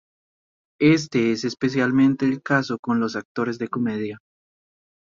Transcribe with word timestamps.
Éste 0.79 1.31
es 1.31 1.43
especialmente 1.45 2.25
el 2.25 2.41
caso 2.41 2.79
con 2.79 2.99
los 2.99 3.15
actores 3.15 3.59
de 3.59 3.67
comedia. 3.67 4.17